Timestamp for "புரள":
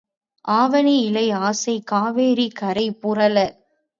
3.01-3.35